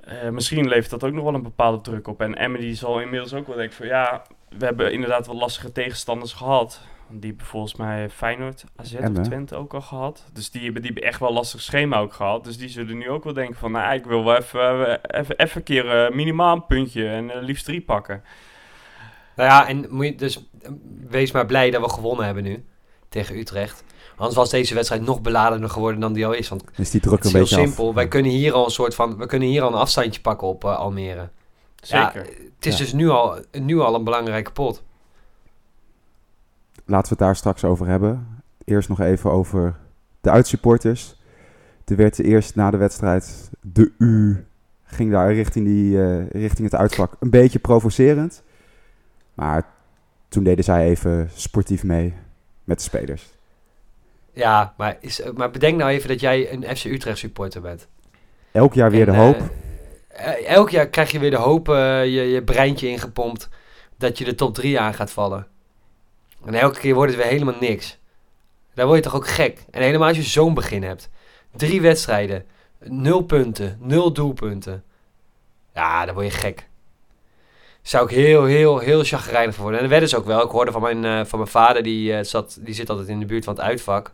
[0.03, 2.21] eh, misschien levert dat ook nog wel een bepaalde druk op.
[2.21, 6.33] En die zal inmiddels ook wel denken van ja, we hebben inderdaad wel lastige tegenstanders
[6.33, 6.81] gehad.
[7.19, 9.24] Die hebben volgens mij Feyenoord, AZ of.
[9.24, 10.24] Twente ook al gehad.
[10.34, 12.43] Dus die hebben, die hebben echt wel een lastig schema ook gehad.
[12.43, 15.38] Dus die zullen nu ook wel denken van nou ik wil wel even, eh, even,
[15.38, 18.24] even een keer eh, minimaal een puntje en eh, liefst drie pakken.
[19.36, 20.50] Nou ja, en moet je dus
[21.10, 22.65] wees maar blij dat we gewonnen hebben nu
[23.10, 23.84] tegen Utrecht.
[24.15, 26.50] Anders was deze wedstrijd nog beladener geworden dan die al is.
[26.50, 27.88] Want Is die druk het is een heel beetje simpel.
[27.88, 27.93] af?
[27.95, 30.65] Wij kunnen hier al een soort van, we kunnen hier al een afstandje pakken op
[30.65, 31.30] Almere.
[31.76, 32.30] Ja, Zeker.
[32.56, 32.84] het is Ja.
[32.84, 34.84] dus nu al, nu al een belangrijke pot.
[36.85, 38.27] Laten we het daar straks over hebben.
[38.65, 39.75] Eerst nog even over
[40.21, 41.19] de uitsupporters.
[41.85, 44.45] Er werd eerst na de wedstrijd de U
[44.83, 48.43] ging daar richting, die, eh, richting het uitvak een beetje provocerend.
[49.33, 49.65] Maar
[50.27, 52.13] toen deden zij even sportief mee
[52.63, 53.29] met de spelers.
[54.33, 57.87] Ja, maar, is, eh, maar bedenk nou even dat jij een FC Utrecht supporter bent.
[58.51, 59.49] Elk jaar weer En, de hoop.
[60.07, 63.49] eh, elk jaar krijg je weer de hoop, je, je breintje ingepompt,
[63.97, 65.47] dat je de top 3 aan gaat vallen.
[66.45, 67.99] En elke keer wordt het weer helemaal niks.
[68.73, 69.65] Daar word je toch ook gek.
[69.71, 71.10] En helemaal als je zo'n begin hebt.
[71.56, 72.45] Drie wedstrijden,
[72.80, 74.84] nul punten, nul doelpunten.
[75.73, 76.69] Ja, dan word je gek.
[77.82, 79.75] Zou ik heel, heel, heel chagrijnig worden.
[79.75, 80.43] En dat werden ze ook wel.
[80.43, 83.19] Ik hoorde van mijn, eh, van mijn vader, die, eh, zat, die zit altijd in
[83.19, 84.13] de buurt van het uitvak.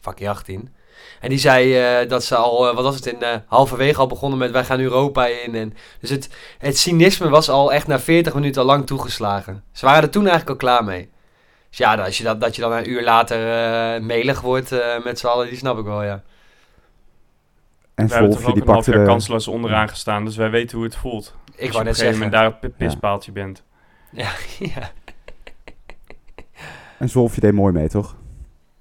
[0.00, 0.74] Vakje 18.
[1.20, 4.06] En die zei eh, dat ze al, eh, wat was het, in eh, halverwege al
[4.06, 5.54] begonnen met wij gaan Europa in.
[5.54, 9.64] En, dus het, het cynisme was al echt na 40 minuten al lang toegeslagen.
[9.72, 11.08] Ze waren er toen eigenlijk al klaar mee.
[11.68, 15.04] Dus ja, als je dat, dat je dan een uur later eh, melig wordt eh,
[15.04, 16.22] met z'n allen, die snap ik wel, ja.
[17.94, 19.04] En we hebben toch ook die een half de...
[19.04, 21.36] kansloos onderaan gestaan, dus wij weten hoe het voelt.
[21.44, 22.14] Ik Als je wou op net een gegeven zeggen.
[22.18, 23.62] moment daar op het pispaaltje bent.
[24.10, 24.30] Ja,
[24.74, 24.90] ja.
[26.98, 28.16] En Wolfje deed mooi mee, toch?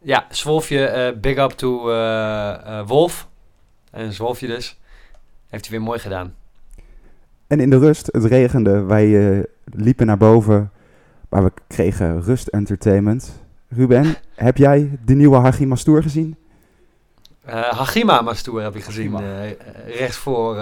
[0.02, 3.28] Ja, Zwolfje, eh, big up to eh, eh, Wolf.
[3.92, 4.80] En Zwolfje dus.
[5.50, 6.36] Heeft hij weer mooi gedaan.
[7.48, 8.82] En in de rust, het regende.
[8.82, 10.72] Wij liepen naar boven,
[11.30, 13.44] maar we kregen rust entertainment.
[13.68, 16.36] Ruben, heb jij de nieuwe Hagi Mastour gezien?
[17.46, 19.44] Eh Hagima Mastour heb ik gezien, Hagima.
[19.44, 20.58] eh, rechts voor.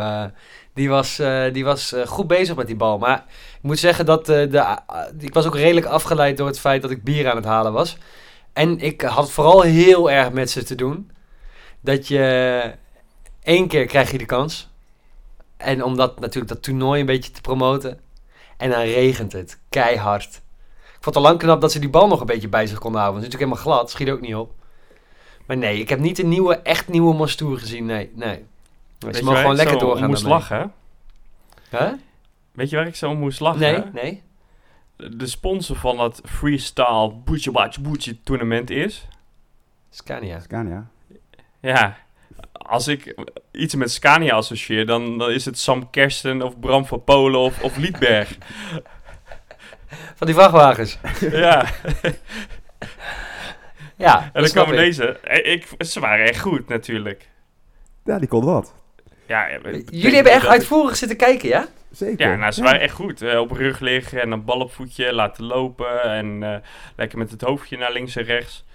[0.74, 1.22] die was,
[1.52, 2.98] die was goed bezig met die bal.
[2.98, 3.18] Maar
[3.56, 4.78] ik moet zeggen dat de,
[5.20, 7.98] ik was ook redelijk afgeleid door het feit dat ik bier aan het halen was.
[8.56, 11.12] En ik had vooral heel erg met ze te doen.
[11.82, 12.74] Dat je
[13.44, 14.70] één keer krijg je de kans.
[15.58, 18.00] En om dat natuurlijk dat toernooi een beetje te promoten.
[18.58, 20.42] En dan regent het keihard.
[20.84, 22.80] Ik vond het al lang knap dat ze die bal nog een beetje bij zich
[22.80, 23.22] konden houden.
[23.24, 24.54] Het is natuurlijk helemaal glad, schiet ook niet op.
[25.46, 27.86] Maar nee, ik heb niet een nieuwe, echt nieuwe Mastour gezien.
[27.86, 28.46] Nee, nee.
[29.00, 30.10] Weet Ze je mogen gewoon ik lekker doorgaan.
[30.10, 30.40] moest daarmee.
[30.40, 30.74] lachen?
[31.70, 31.92] Huh?
[32.52, 33.60] Weet je waar ik zo om moest lachen?
[33.60, 34.24] Nee, nee.
[34.98, 39.08] De sponsor van dat freestyle Boetje Watch Boetje tournament is...
[39.90, 40.40] Scania.
[40.40, 40.88] Scania.
[41.60, 41.98] Ja,
[42.52, 43.16] als ik
[43.52, 47.62] iets met Scania associeer, dan, dan is het Sam Kersten of Bram van Polen of,
[47.64, 48.38] of Liedberg.
[50.16, 50.98] Van die vrachtwagens.
[51.20, 51.66] ja,
[53.96, 54.80] Ja, en dan komen ik.
[54.80, 55.20] deze.
[55.20, 57.30] Eh, Ik, ze waren echt goed natuurlijk.
[58.04, 58.74] Ja, die kon wat.
[59.28, 61.68] Ja, ik Jullie hebben echt ik- uitvoerig zitten kijken, ja?
[61.92, 62.30] Zeker.
[62.30, 63.22] Ja, nou, ze waren echt goed.
[63.22, 66.02] Eh, op rug liggen en een bal op voetje laten lopen.
[66.04, 66.56] En eh,
[66.96, 68.66] lekker met het hoofdje naar links en rechts.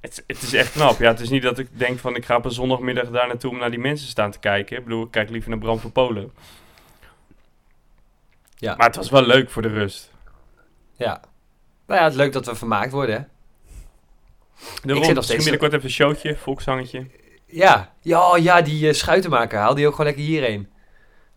[0.00, 0.98] Het, het is echt knap.
[0.98, 3.50] Ja, het is niet dat ik denk van ik ga op een zondagmiddag daar naartoe
[3.50, 4.76] om naar die mensen staan te kijken.
[4.76, 6.32] Ik bedoel, ik kijk liever naar Bram van Polen.
[8.56, 8.74] Ja.
[8.76, 10.10] Maar het was wel leuk voor de rust.
[10.96, 11.20] Ja.
[11.86, 13.20] Nou ja, het is leuk dat we vermaakt worden, hè?
[14.82, 17.06] De zit rond, nog steeds- binnenkort even een showtje, volkszangetje.
[17.52, 20.68] Ja, ja, ja die uh, schuitenmaker, haal die ook gewoon lekker hierheen.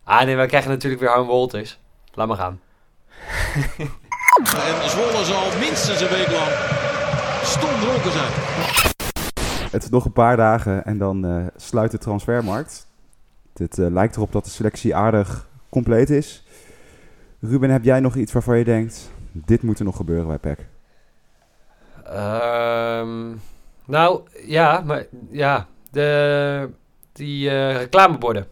[0.04, 1.78] Ah nee, wij krijgen natuurlijk weer Harm Wolters.
[2.14, 2.60] Laat maar gaan.
[4.36, 6.50] En Zwolle zal minstens een week lang
[7.42, 8.32] stom dronken zijn.
[9.70, 12.86] Het is nog een paar dagen en dan eh, sluit de transfermarkt.
[13.54, 16.46] Het eh, lijkt erop dat de selectie aardig compleet is.
[17.40, 20.66] Ruben, heb jij nog iets waarvan je denkt, dit moet er nog gebeuren bij PEC?
[22.04, 23.34] Ehm,
[23.84, 26.68] nou, ja, maar ja, de,
[27.12, 28.46] die eh, reclameborden.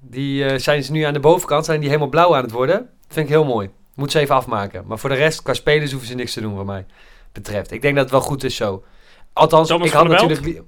[0.00, 2.90] Die eh, zijn ze nu aan de bovenkant, zijn die helemaal blauw aan het worden.
[3.08, 3.70] Vind ik heel mooi.
[3.94, 4.84] Moet ze even afmaken.
[4.86, 6.86] Maar voor de rest, qua spelers hoeven ze niks te doen, wat mij
[7.32, 7.70] betreft.
[7.70, 8.84] Ik denk dat het wel goed is zo.
[9.32, 10.44] Althans, Thomas ik had natuurlijk...
[10.44, 10.60] li-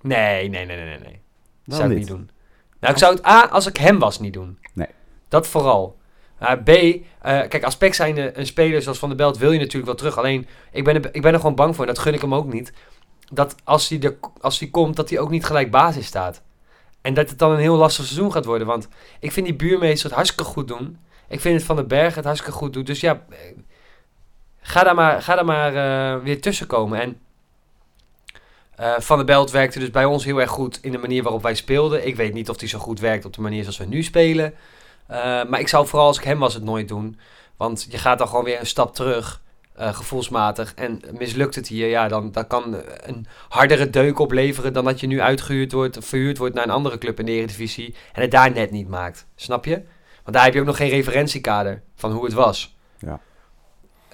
[0.00, 0.98] Nee, nee, nee, nee, nee.
[0.98, 1.20] nee.
[1.64, 1.98] Dat zou ik niet?
[1.98, 2.30] niet doen.
[2.80, 4.58] Nou, ik zou het A, als ik hem was, niet doen.
[4.72, 4.88] Nee.
[5.28, 5.96] Dat vooral.
[6.42, 9.58] Uh, B, uh, kijk, als PEC zijn een speler zoals Van der Belt wil je
[9.58, 10.18] natuurlijk wel terug.
[10.18, 12.34] Alleen, ik ben, er, ik ben er gewoon bang voor, en dat gun ik hem
[12.34, 12.72] ook niet.
[13.32, 16.42] Dat als hij, er, als hij komt, dat hij ook niet gelijk basis staat.
[17.00, 18.66] En dat het dan een heel lastig seizoen gaat worden.
[18.66, 18.88] Want
[19.20, 20.98] ik vind die buurmeester het hartstikke goed doen.
[21.28, 22.84] Ik vind het Van den Berg het hartstikke goed doen.
[22.84, 23.38] Dus ja, eh,
[24.60, 27.00] ga daar maar, ga daar maar uh, weer tussen komen.
[27.00, 27.20] En
[28.80, 31.42] uh, Van der Belt werkte dus bij ons heel erg goed in de manier waarop
[31.42, 32.06] wij speelden.
[32.06, 34.54] Ik weet niet of hij zo goed werkt op de manier zoals we nu spelen.
[35.48, 37.18] Maar ik zou vooral als ik hem was het nooit doen.
[37.56, 39.40] Want je gaat dan gewoon weer een stap terug,
[39.78, 40.74] uh, gevoelsmatig.
[40.74, 45.06] En mislukt het hier, ja, dan, dan kan een hardere deuk opleveren dan dat je
[45.06, 47.94] nu uitgehuurd wordt, verhuurd wordt naar een andere club in de Eredivisie.
[48.12, 49.26] En het daar net niet maakt.
[49.34, 49.82] Snap je?
[50.22, 52.76] Want daar heb je ook nog geen referentiekader van hoe het was.
[52.98, 53.20] Ja.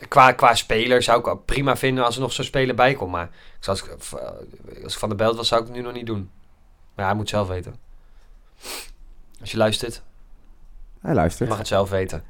[0.08, 3.10] Qua, qua speler zou ik het prima vinden als er nog zo'n speler bij komt.
[3.10, 3.24] Maar
[3.58, 4.14] ik zou, als,
[4.84, 6.30] als ik van de belt was, zou ik het nu nog niet doen.
[6.94, 7.76] Maar hij moet zelf weten.
[9.40, 10.02] Als je luistert,
[11.00, 11.48] Hij luistert.
[11.48, 12.24] mag het zelf weten.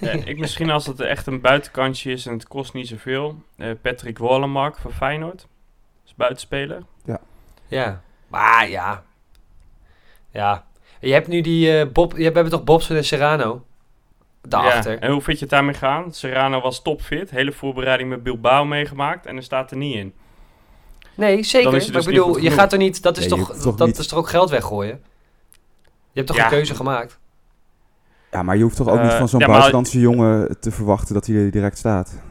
[0.00, 3.42] Ja, ik misschien als het echt een buitenkantje is en het kost niet zoveel.
[3.56, 5.46] Uh, Patrick Wallenmark van Feyenoord.
[6.06, 6.82] Is buitenspeler.
[7.04, 7.20] Ja.
[7.66, 8.02] Ja.
[8.28, 9.04] Maar ja.
[10.30, 10.64] Ja.
[11.00, 12.16] Je hebt nu die uh, Bob...
[12.16, 13.64] Je hebt toch Bobson en Serrano?
[14.42, 14.92] Daarachter.
[14.92, 14.98] Ja.
[14.98, 16.12] En hoe vind je het daarmee gaan?
[16.12, 17.30] Serrano was topfit.
[17.30, 19.26] Hele voorbereiding met Bilbao meegemaakt.
[19.26, 20.14] En er staat er niet in.
[21.14, 21.70] Nee, zeker.
[21.70, 23.02] Dus maar ik bedoel, je gaat er niet...
[23.02, 23.98] Dat is, nee, toch, toch dat niet...
[23.98, 25.02] is toch ook geld weggooien?
[25.82, 26.44] Je hebt toch ja.
[26.44, 27.18] een keuze gemaakt?
[28.34, 31.14] Ja, maar je hoeft toch ook uh, niet van zo'n ja, buitenlandse jongen te verwachten
[31.14, 32.22] dat hij er direct staat?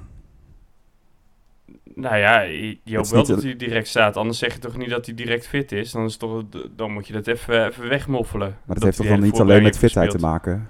[1.95, 4.17] Nou ja, je, hoopt wel dat hij direct staat.
[4.17, 5.91] Anders zeg je toch niet dat hij direct fit is.
[5.91, 6.43] Dan, is toch,
[6.75, 8.47] dan moet je dat even, even wegmoffelen.
[8.47, 10.69] Maar dat, dat heeft toch dan niet alleen met fitheid te maken?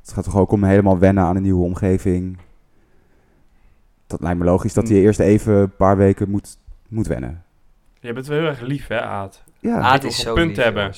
[0.00, 2.38] Het gaat toch ook om helemaal wennen aan een nieuwe omgeving?
[4.06, 6.56] Dat lijkt me logisch dat hij eerst even een paar weken moet,
[6.88, 7.44] moet wennen.
[8.00, 9.42] Je bent wel heel erg lief, hè, Aad?
[9.58, 10.92] Ja, Aad is zo punt lief, hebben.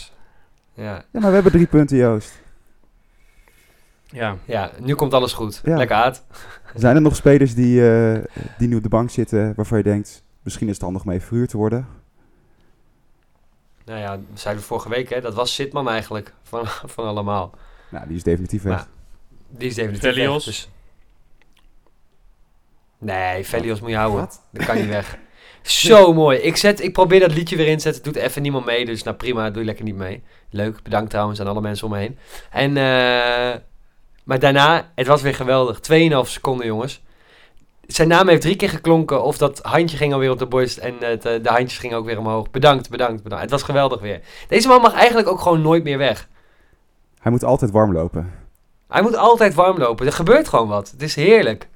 [0.74, 0.84] Ja.
[0.84, 2.41] ja, maar we hebben drie punten, Joost.
[4.12, 4.36] Ja.
[4.44, 5.60] ja, nu komt alles goed.
[5.64, 5.76] Ja.
[5.76, 6.24] Lekker Aad.
[6.74, 8.18] Zijn er nog spelers die, uh,
[8.58, 11.48] die nu op de bank zitten waarvan je denkt, misschien is het handig mee verhuurd
[11.48, 11.86] te worden?
[13.84, 15.20] Nou ja, dat zeiden we vorige week, hè.
[15.20, 17.54] Dat was Sitman eigenlijk, van, van allemaal.
[17.90, 18.74] Nou, die is definitief weg.
[18.74, 18.86] Maar,
[19.48, 20.44] die is definitief Velios.
[20.44, 20.54] weg.
[20.54, 20.70] Dus...
[22.98, 24.20] Nee, Velios moet je houden.
[24.20, 24.42] Wat?
[24.50, 25.18] Dat kan niet weg.
[25.62, 26.38] Zo mooi.
[26.38, 28.02] Ik, zet, ik probeer dat liedje weer in te zetten.
[28.02, 28.84] Doet even niemand mee.
[28.84, 30.22] Dus nou prima, doe je lekker niet mee.
[30.50, 30.82] Leuk.
[30.82, 32.18] Bedankt trouwens aan alle mensen om me heen.
[32.50, 33.54] En, uh,
[34.24, 35.80] maar daarna, het was weer geweldig.
[35.80, 37.02] 2,5 seconden jongens.
[37.86, 40.94] zijn naam heeft drie keer geklonken of dat handje ging alweer op de borst en
[40.98, 42.50] het, eh, de handjes gingen ook weer omhoog.
[42.50, 43.42] Bedankt, bedankt, bedankt.
[43.42, 44.20] Het was geweldig weer.
[44.48, 46.28] Deze man mag eigenlijk ook gewoon nooit meer weg.
[47.18, 48.32] Hij moet altijd warm lopen.
[48.88, 50.06] Hij moet altijd warm lopen.
[50.06, 50.90] Er gebeurt gewoon wat.
[50.90, 51.68] Het is heerlijk.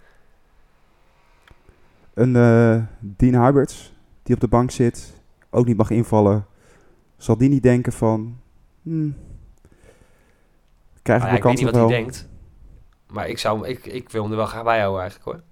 [2.14, 5.12] Een eh Dean Huberts, die op de bank zit,
[5.50, 6.46] ook niet mag invallen.
[7.16, 8.38] Zal die niet denken van...
[8.82, 9.16] Hmm,
[11.02, 11.90] krijg ik Nou ja, mijn ik weet kans niet wat hij wel?
[11.90, 12.28] denkt.
[13.16, 15.42] Maar ik, zou, ik, ik wil hem er wel graag bij houden eigenlijk hoor.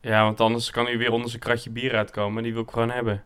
[0.00, 2.38] Ja, want anders kan hij weer onder zijn kratje bier uitkomen.
[2.38, 3.24] En die wil ik gewoon hebben.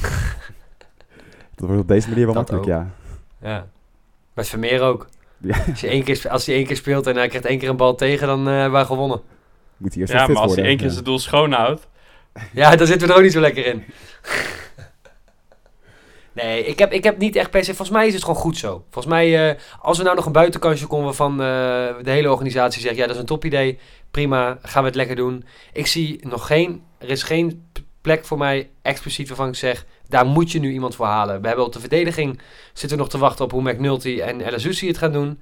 [1.54, 2.86] Dat wordt op deze manier wel Dat makkelijk, ook.
[3.40, 3.48] ja.
[3.48, 3.66] Ja.
[4.32, 5.06] Met Vermeer ook.
[5.38, 5.64] Ja.
[5.70, 7.76] Als, je één keer, als hij één keer speelt en hij krijgt één keer een
[7.76, 9.20] bal tegen, dan eh hebben wij gewonnen.
[9.76, 10.92] Moet hij eerst Ja, maar als hij één keer ja.
[10.92, 11.88] zijn doel schoon houdt.
[12.52, 13.84] Ja, daar zitten we er ook niet zo lekker in.
[16.32, 17.74] Nee, ik heb, ik heb niet echt per se...
[17.74, 18.84] Volgens mij is het gewoon goed zo.
[18.90, 21.36] Volgens mij, eh, als we nou nog een buitenkansje komen waarvan eh,
[22.02, 22.96] de hele organisatie zegt...
[22.96, 23.78] Ja, dat is een topidee.
[24.10, 25.44] Prima, gaan we het lekker doen.
[25.72, 26.82] Ik zie nog geen...
[26.98, 29.86] Er is geen plek voor mij expliciet waarvan ik zeg...
[30.08, 31.40] Daar moet je nu iemand voor halen.
[31.40, 32.40] We hebben op de verdediging
[32.72, 35.40] zitten nog te wachten op hoe McNulty en El het gaan doen.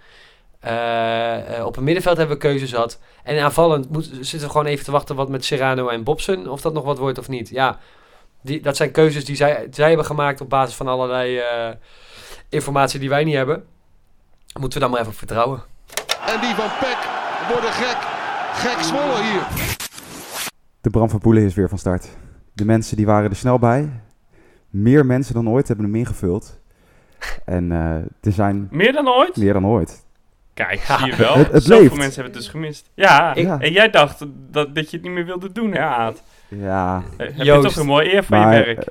[0.61, 3.01] Eh, op het middenveld hebben we keuzes gehad.
[3.25, 6.49] En aanvallend moet, zitten we gewoon even te wachten wat met Serrano en Bobson.
[6.49, 7.49] Of dat nog wat wordt of niet.
[7.49, 7.79] Ja,
[8.43, 11.69] die, dat zijn keuzes die zij, zij hebben gemaakt op basis van allerlei eh,
[12.49, 13.65] informatie die wij niet hebben.
[14.61, 15.63] Moeten we dan maar even op vertrouwen.
[16.27, 16.99] En die van Peck
[17.53, 17.97] worden gek.
[18.53, 19.47] Gek Zwolle hier.
[20.81, 22.09] De Bram van Poelen is weer van start.
[22.53, 24.01] De mensen die waren er snel bij.
[24.71, 26.59] Meer mensen dan ooit hebben hem ingevuld.
[27.45, 29.37] En eh, er zijn Meer dan ooit?
[29.37, 30.05] meer dan ooit.
[30.55, 31.35] Kijk, Ja, zie je wel.
[31.37, 31.97] het- het Zoveel leeft.
[31.97, 32.91] mensen hebben het dus gemist.
[32.95, 34.19] Ja, Ik- en jij dacht
[34.51, 36.23] dat, dat je het niet meer wilde doen, hè, Aad?
[36.51, 37.63] Ja, Heb je Joost.
[37.69, 38.85] toch een mooi eer van maar je werk?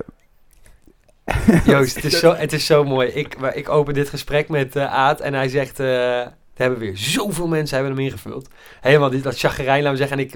[1.24, 3.08] eh, Joost, het is zo, het is zo mooi.
[3.08, 5.80] Ik, maar ik open dit gesprek met eh Aad en hij zegt...
[5.80, 8.48] eh, er hebben weer zoveel mensen hebben hem ingevuld.
[8.82, 10.18] Helemaal die, dat chagrijn, laat me zeggen.
[10.18, 10.34] En ik,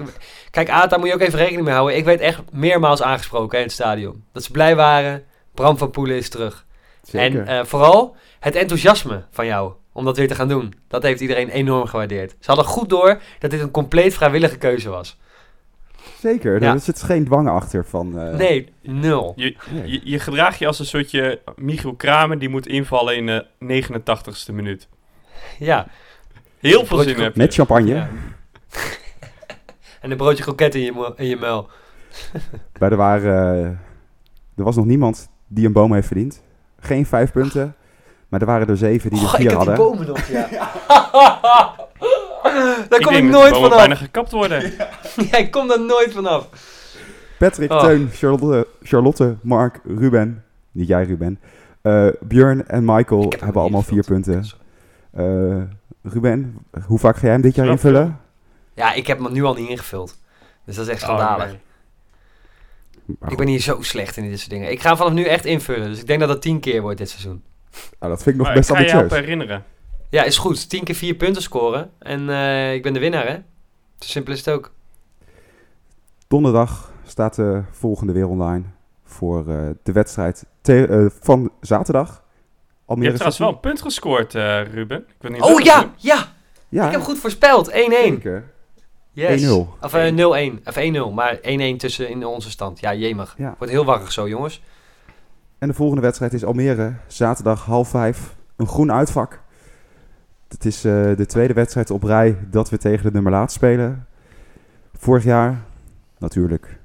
[0.50, 1.96] kijk, Aad, daar moet je ook even rekening mee houden.
[1.96, 4.24] Ik werd echt meermaals aangesproken hè, in het stadion.
[4.32, 5.22] Dat ze blij waren.
[5.54, 6.64] Bram van Poelen is terug.
[7.02, 7.46] zeker.
[7.46, 10.74] En eh, vooral het enthousiasme van jou om dat weer te gaan doen.
[10.88, 12.30] Dat heeft iedereen enorm gewaardeerd.
[12.30, 15.18] Ze hadden goed door dat dit een compleet vrijwillige keuze was.
[16.20, 16.72] Zeker, ja.
[16.72, 18.18] er zit geen dwang achter van...
[18.20, 19.32] eh, Nee, nul.
[19.36, 19.90] Je, nee.
[19.90, 24.54] je, je gedraagt je als een soortje Michiel Kramer die moet invallen in de 89ste
[24.54, 24.88] minuut.
[25.58, 25.86] Ja.
[26.60, 27.40] Heel veel zin heb je.
[27.40, 27.94] Met champagne.
[27.94, 28.08] Ja.
[30.00, 31.68] en een broodje kroket in je, in je muil.
[32.78, 33.70] Maar er, waren, eh,
[34.56, 36.42] er was nog niemand die een boom heeft verdiend.
[36.80, 37.74] Geen vijf punten.
[38.28, 39.86] Maar er waren er zeven die er Oh, ik vier heb die hadden.
[39.86, 40.48] bomen nog, ja.
[42.88, 43.76] Daar kom ik, nooit vanaf.
[43.76, 44.72] bijna gekapt worden.
[44.78, 46.48] Ja, ik kom daar nooit vanaf.
[47.38, 47.80] Patrick, Oh.
[47.84, 50.44] Teun, Charlotte, Charlotte, Mark, Ruben.
[50.72, 51.40] Niet jij, Ruben.
[51.82, 54.44] Eh Björn en Michael Ik heb hebben allemaal vier punten.
[55.12, 55.62] Eh,
[56.02, 58.20] Ruben, hoe vaak ga jij hem dit jaar invullen?
[58.74, 60.16] Ja, ik heb hem nu al niet ingevuld.
[60.64, 61.44] Dus dat is echt schandalig.
[61.44, 63.16] Oh, nee.
[63.20, 64.70] Maar Ik ben hier zo slecht in dit soort dingen.
[64.70, 65.88] Ik ga hem vanaf nu echt invullen.
[65.88, 67.42] Dus ik denk dat het tien keer wordt dit seizoen.
[68.00, 69.20] nou, dat vind ik nog Maar best ik ga ambitieus.
[69.20, 69.64] herinneren.
[70.10, 70.68] Ja, is goed.
[70.68, 71.90] Tien keer vier punten scoren.
[71.98, 73.34] En eh, ik ben de winnaar, hè?
[73.98, 74.72] Zo simpel is het ook.
[76.34, 78.62] Donderdag staat de volgende weer online
[79.04, 82.08] voor eh, de wedstrijd te- eh, van zaterdag.
[82.08, 82.20] Je
[82.84, 84.98] Almere hebt trouwens wel een punt gescoord, eh, Ruben.
[84.98, 86.24] Ik weet niet Oh ja, ja!
[86.68, 87.70] Ja, Ik heb goed voorspeld.
[87.70, 87.74] 1-1.
[87.74, 88.44] zeker.
[89.10, 89.42] Yes.
[89.42, 89.68] 1-0.
[89.80, 90.60] Of eh, 0-1.
[90.64, 91.12] Of 1-0.
[91.14, 92.80] Maar 1-1 tussen in onze stand.
[92.80, 93.34] Ja, jemig.
[93.38, 93.54] Ja.
[93.58, 94.62] Wordt heel warrig zo, jongens.
[95.58, 98.34] En de volgende wedstrijd is Almere, zaterdag half vijf.
[98.56, 99.40] Een groen uitvak.
[100.48, 104.06] Het is eh, de tweede wedstrijd op rij dat we tegen de nummer laat spelen.
[104.92, 105.62] Vorig jaar
[106.18, 106.78] natuurlijk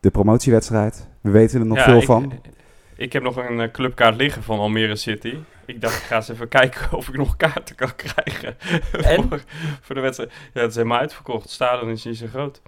[0.00, 1.08] de promotiewedstrijd.
[1.20, 2.32] We weten er nog Ja, veel ik- van.
[2.96, 5.36] Ik heb nog een eh, clubkaart liggen van Almere City.
[5.66, 8.56] Ik dacht, ik ga eens even kijken of ik nog kaarten kan krijgen.
[9.12, 9.28] En?
[9.28, 9.42] voor,
[9.80, 10.32] voor de wedstrijd.
[10.52, 11.42] Ja, het is helemaal uitverkocht.
[11.42, 12.62] Het stadion is niet zo groot.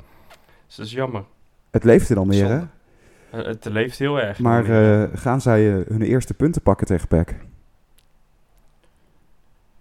[0.67, 1.25] Dus dat is jammer.
[1.71, 2.49] Het leeft in Almere.
[2.49, 2.67] Zonde.
[3.31, 4.39] Eh, het leeft heel erg.
[4.39, 7.35] Maar eh, gaan zij hun eerste punten pakken tegen PEC?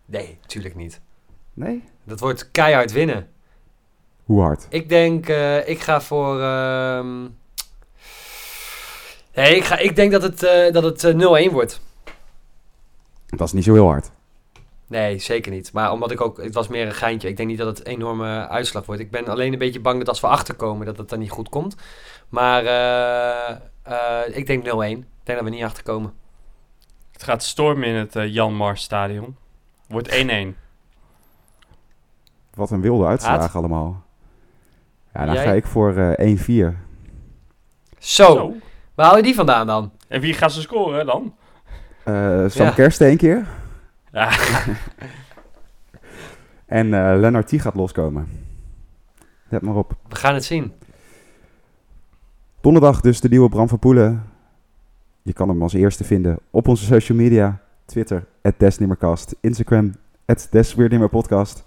[0.06, 1.02] Nee, tuurlijk niet.
[1.54, 1.84] Nee?
[2.04, 3.28] Dat wordt keihard winnen.
[4.24, 4.66] Hoe hard?
[4.70, 6.42] Ik denk, eh, ik ga voor...
[6.42, 7.22] ehm,
[9.36, 11.82] Nee, ik, ga, ik denk dat het, eh, dat het eh, 0-1 wordt.
[13.26, 14.12] Dat is niet zo heel hard.
[14.88, 15.74] Nee, zeker niet.
[15.74, 16.38] Maar omdat ik ook...
[16.38, 17.28] Het was meer een geintje.
[17.28, 19.02] Ik denk niet dat het een enorme uitslag wordt.
[19.02, 20.86] Ik ben alleen een beetje bang dat als we achterkomen...
[20.86, 21.76] dat het dan niet goed komt.
[22.30, 23.50] Maar eh,
[23.84, 24.68] eh, ik denk 0-1.
[24.68, 26.14] Ik denk dat we niet achterkomen.
[27.12, 29.36] Het gaat stormen in het eh, Jan Mars stadion.
[29.88, 30.58] Wordt 1-1.
[32.54, 33.56] Wat een wilde uitslagen Haat.
[33.56, 34.04] allemaal.
[35.14, 35.44] Ja, dan Jij?
[35.44, 36.36] ga ik voor eh
[36.72, 36.78] 1-4.
[37.98, 38.54] Zo, Zo.
[38.96, 39.92] waar hou je die vandaan dan?
[40.08, 41.36] En wie gaat ze scoren dan?
[42.04, 42.72] Eh Sam Ja.
[42.72, 43.48] Kersten één keer.
[44.12, 44.32] Ja,
[46.66, 48.28] En eh Lennart T gaat loskomen.
[49.50, 49.96] Let maar op.
[50.08, 50.74] We gaan het zien.
[52.62, 54.24] Donderdag dus de nieuwe Bram van Poelen.
[55.22, 57.62] Je kan hem als eerste vinden op onze social media.
[57.86, 58.26] Twitter,
[58.58, 59.36] Desnimmercast.
[59.42, 59.94] Instagram,
[60.50, 61.64] Desweernimmerpodcast.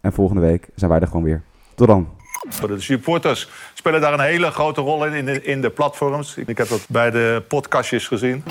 [0.00, 1.42] En volgende week zijn wij er gewoon weer.
[1.74, 2.08] Tot dan.
[2.66, 6.36] De supporters spelen daar een hele grote rol in, in de, in de platforms.
[6.36, 8.44] Ik heb dat bij de podcastjes gezien.